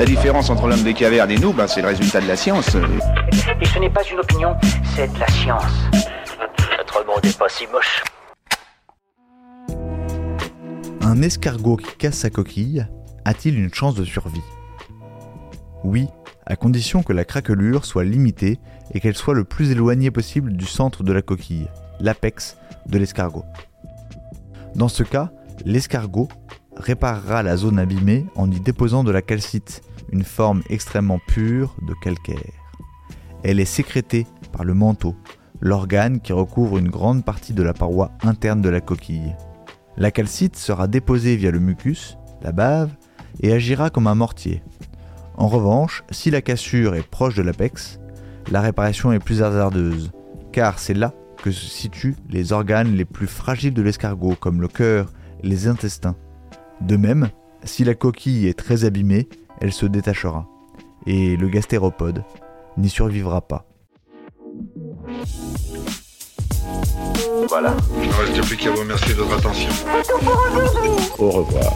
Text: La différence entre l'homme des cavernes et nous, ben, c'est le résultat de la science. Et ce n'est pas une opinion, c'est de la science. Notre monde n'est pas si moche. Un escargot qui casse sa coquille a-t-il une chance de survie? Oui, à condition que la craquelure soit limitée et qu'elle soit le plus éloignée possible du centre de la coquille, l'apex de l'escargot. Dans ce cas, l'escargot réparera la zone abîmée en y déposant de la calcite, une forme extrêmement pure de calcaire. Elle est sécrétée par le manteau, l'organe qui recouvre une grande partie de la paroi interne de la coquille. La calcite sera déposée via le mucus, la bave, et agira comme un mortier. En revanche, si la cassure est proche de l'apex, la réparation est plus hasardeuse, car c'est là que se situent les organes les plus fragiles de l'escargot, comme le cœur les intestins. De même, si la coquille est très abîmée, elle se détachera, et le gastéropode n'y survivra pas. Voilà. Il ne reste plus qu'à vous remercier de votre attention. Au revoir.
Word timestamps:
La 0.00 0.06
différence 0.06 0.48
entre 0.48 0.66
l'homme 0.66 0.82
des 0.82 0.94
cavernes 0.94 1.30
et 1.30 1.36
nous, 1.36 1.52
ben, 1.52 1.66
c'est 1.66 1.82
le 1.82 1.88
résultat 1.88 2.22
de 2.22 2.26
la 2.26 2.34
science. 2.34 2.74
Et 3.60 3.66
ce 3.66 3.78
n'est 3.78 3.90
pas 3.90 4.00
une 4.10 4.18
opinion, 4.18 4.56
c'est 4.96 5.12
de 5.12 5.18
la 5.18 5.26
science. 5.26 5.62
Notre 6.78 7.06
monde 7.06 7.22
n'est 7.22 7.34
pas 7.34 7.50
si 7.50 7.66
moche. 7.66 8.02
Un 11.02 11.20
escargot 11.20 11.76
qui 11.76 11.96
casse 11.98 12.14
sa 12.14 12.30
coquille 12.30 12.86
a-t-il 13.26 13.58
une 13.58 13.74
chance 13.74 13.94
de 13.94 14.06
survie? 14.06 14.40
Oui, 15.84 16.06
à 16.46 16.56
condition 16.56 17.02
que 17.02 17.12
la 17.12 17.26
craquelure 17.26 17.84
soit 17.84 18.04
limitée 18.04 18.58
et 18.94 19.00
qu'elle 19.00 19.18
soit 19.18 19.34
le 19.34 19.44
plus 19.44 19.70
éloignée 19.70 20.10
possible 20.10 20.54
du 20.54 20.64
centre 20.64 21.02
de 21.02 21.12
la 21.12 21.20
coquille, 21.20 21.68
l'apex 22.00 22.56
de 22.86 22.96
l'escargot. 22.96 23.44
Dans 24.74 24.88
ce 24.88 25.02
cas, 25.02 25.28
l'escargot 25.66 26.30
réparera 26.80 27.42
la 27.42 27.56
zone 27.56 27.78
abîmée 27.78 28.26
en 28.34 28.50
y 28.50 28.58
déposant 28.58 29.04
de 29.04 29.12
la 29.12 29.22
calcite, 29.22 29.82
une 30.10 30.24
forme 30.24 30.62
extrêmement 30.68 31.20
pure 31.28 31.76
de 31.82 31.94
calcaire. 32.02 32.52
Elle 33.42 33.60
est 33.60 33.64
sécrétée 33.64 34.26
par 34.52 34.64
le 34.64 34.74
manteau, 34.74 35.14
l'organe 35.60 36.20
qui 36.20 36.32
recouvre 36.32 36.78
une 36.78 36.88
grande 36.88 37.24
partie 37.24 37.52
de 37.52 37.62
la 37.62 37.72
paroi 37.72 38.10
interne 38.22 38.60
de 38.60 38.68
la 38.68 38.80
coquille. 38.80 39.36
La 39.96 40.10
calcite 40.10 40.56
sera 40.56 40.88
déposée 40.88 41.36
via 41.36 41.50
le 41.50 41.60
mucus, 41.60 42.16
la 42.42 42.52
bave, 42.52 42.90
et 43.40 43.52
agira 43.52 43.90
comme 43.90 44.06
un 44.06 44.14
mortier. 44.14 44.62
En 45.36 45.48
revanche, 45.48 46.02
si 46.10 46.30
la 46.30 46.42
cassure 46.42 46.94
est 46.94 47.08
proche 47.08 47.34
de 47.34 47.42
l'apex, 47.42 48.00
la 48.50 48.60
réparation 48.60 49.12
est 49.12 49.20
plus 49.20 49.42
hasardeuse, 49.42 50.10
car 50.52 50.78
c'est 50.78 50.94
là 50.94 51.14
que 51.42 51.50
se 51.50 51.66
situent 51.66 52.16
les 52.28 52.52
organes 52.52 52.94
les 52.94 53.04
plus 53.04 53.26
fragiles 53.26 53.72
de 53.72 53.82
l'escargot, 53.82 54.34
comme 54.34 54.60
le 54.60 54.68
cœur 54.68 55.12
les 55.42 55.68
intestins. 55.68 56.16
De 56.80 56.96
même, 56.96 57.28
si 57.64 57.84
la 57.84 57.94
coquille 57.94 58.46
est 58.46 58.58
très 58.58 58.84
abîmée, 58.84 59.28
elle 59.60 59.72
se 59.72 59.86
détachera, 59.86 60.46
et 61.06 61.36
le 61.36 61.48
gastéropode 61.48 62.24
n'y 62.76 62.88
survivra 62.88 63.42
pas. 63.42 63.66
Voilà. 67.48 67.76
Il 68.02 68.08
ne 68.08 68.12
reste 68.14 68.46
plus 68.46 68.56
qu'à 68.56 68.70
vous 68.70 68.80
remercier 68.80 69.14
de 69.14 69.20
votre 69.20 69.38
attention. 69.38 69.70
Au 71.18 71.30
revoir. 71.30 71.72